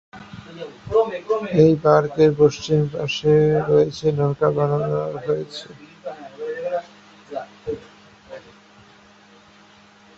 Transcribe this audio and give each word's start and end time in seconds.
এই 1.61 1.71
পার্কের 1.83 2.31
পশ্চিম 2.39 2.79
পাশে 2.93 3.33
রয়েছে 3.69 4.05
নৌকা 4.17 4.49
বানানো 4.55 4.93
হয়েছে। 5.25 5.67